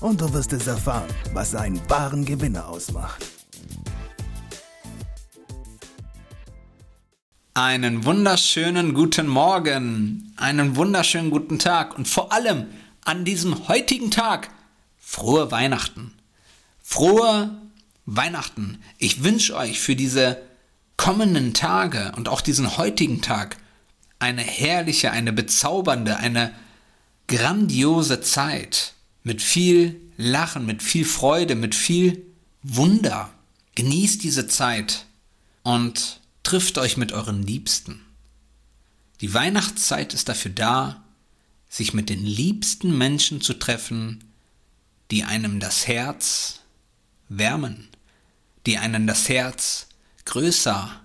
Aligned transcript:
und 0.00 0.20
du 0.20 0.32
wirst 0.32 0.52
es 0.52 0.66
erfahren, 0.66 1.08
was 1.32 1.54
einen 1.54 1.80
wahren 1.88 2.24
Gewinner 2.24 2.68
ausmacht. 2.68 3.24
Einen 7.54 8.04
wunderschönen 8.04 8.94
guten 8.94 9.26
Morgen, 9.26 10.32
einen 10.36 10.76
wunderschönen 10.76 11.30
guten 11.30 11.58
Tag 11.58 11.98
und 11.98 12.06
vor 12.06 12.32
allem 12.32 12.66
an 13.04 13.24
diesem 13.24 13.66
heutigen 13.66 14.12
Tag 14.12 14.50
frohe 14.98 15.50
Weihnachten. 15.50 16.12
Frohe 16.80 17.50
Weihnachten. 18.06 18.78
Ich 18.98 19.24
wünsche 19.24 19.56
euch 19.56 19.80
für 19.80 19.96
diese 19.96 20.40
kommenden 20.96 21.52
Tage 21.52 22.12
und 22.16 22.28
auch 22.28 22.40
diesen 22.40 22.76
heutigen 22.76 23.22
Tag 23.22 23.56
eine 24.20 24.42
herrliche, 24.42 25.10
eine 25.10 25.32
bezaubernde, 25.32 26.16
eine 26.18 26.52
grandiose 27.26 28.20
Zeit 28.20 28.94
mit 29.28 29.42
viel 29.42 30.00
Lachen, 30.16 30.64
mit 30.64 30.82
viel 30.82 31.04
Freude, 31.04 31.54
mit 31.54 31.74
viel 31.74 32.24
Wunder. 32.62 33.30
Genießt 33.74 34.22
diese 34.24 34.48
Zeit 34.48 35.04
und 35.62 36.20
trifft 36.42 36.78
euch 36.78 36.96
mit 36.96 37.12
euren 37.12 37.42
Liebsten. 37.42 38.00
Die 39.20 39.34
Weihnachtszeit 39.34 40.14
ist 40.14 40.30
dafür 40.30 40.50
da, 40.50 41.04
sich 41.68 41.92
mit 41.92 42.08
den 42.08 42.24
liebsten 42.24 42.96
Menschen 42.96 43.42
zu 43.42 43.52
treffen, 43.52 44.24
die 45.10 45.24
einem 45.24 45.60
das 45.60 45.86
Herz 45.86 46.60
wärmen, 47.28 47.88
die 48.64 48.78
einen 48.78 49.06
das 49.06 49.28
Herz 49.28 49.88
größer 50.24 51.02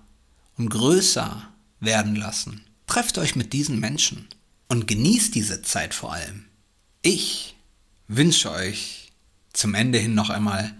und 0.56 0.70
größer 0.70 1.46
werden 1.78 2.16
lassen. 2.16 2.64
Trefft 2.86 3.18
euch 3.18 3.36
mit 3.36 3.52
diesen 3.52 3.80
Menschen 3.80 4.28
und 4.68 4.88
genießt 4.88 5.34
diese 5.34 5.60
Zeit 5.60 5.92
vor 5.92 6.14
allem. 6.14 6.46
Ich 7.02 7.53
wünsche 8.08 8.50
euch 8.50 9.12
zum 9.52 9.74
Ende 9.74 9.98
hin 9.98 10.14
noch 10.14 10.30
einmal 10.30 10.74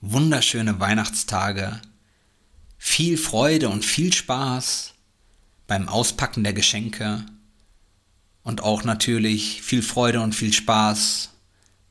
wunderschöne 0.00 0.80
Weihnachtstage, 0.80 1.80
viel 2.78 3.18
Freude 3.18 3.68
und 3.68 3.84
viel 3.84 4.12
Spaß 4.12 4.94
beim 5.66 5.88
Auspacken 5.88 6.44
der 6.44 6.52
Geschenke 6.52 7.24
und 8.42 8.62
auch 8.62 8.84
natürlich 8.84 9.62
viel 9.62 9.82
Freude 9.82 10.20
und 10.20 10.34
viel 10.34 10.52
Spaß 10.52 11.30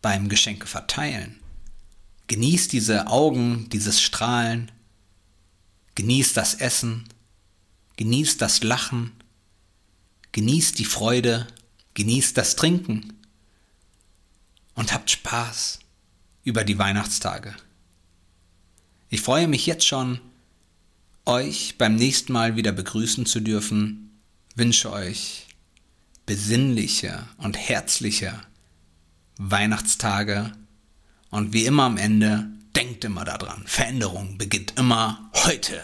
beim 0.01 0.29
Geschenke 0.29 0.67
verteilen. 0.67 1.39
Genießt 2.27 2.71
diese 2.71 3.07
Augen, 3.07 3.69
dieses 3.69 4.01
Strahlen, 4.01 4.71
genießt 5.95 6.37
das 6.37 6.55
Essen, 6.55 7.05
genießt 7.97 8.41
das 8.41 8.63
Lachen, 8.63 9.11
genießt 10.31 10.79
die 10.79 10.85
Freude, 10.85 11.47
genießt 11.93 12.37
das 12.37 12.55
Trinken 12.55 13.18
und 14.79 14.93
habt 14.93 15.11
Spaß 15.11 15.79
über 16.45 16.63
die 16.63 16.79
Weihnachtstage. 16.79 17.53
Ich 19.09 19.21
freue 19.21 19.49
mich 19.49 19.65
jetzt 19.65 19.85
schon, 19.85 20.21
euch 21.25 21.77
beim 21.77 21.95
nächsten 21.95 22.31
Mal 22.31 22.55
wieder 22.55 22.71
begrüßen 22.71 23.25
zu 23.25 23.41
dürfen, 23.41 24.21
wünsche 24.55 24.89
euch 24.93 25.47
besinnliche 26.25 27.27
und 27.37 27.57
herzliche 27.57 28.39
Weihnachtstage 29.37 30.53
und 31.29 31.51
wie 31.51 31.65
immer 31.65 31.83
am 31.83 31.97
Ende, 31.97 32.47
denkt 32.73 33.03
immer 33.03 33.25
daran, 33.25 33.63
Veränderung 33.65 34.37
beginnt 34.37 34.79
immer 34.79 35.29
heute. 35.43 35.83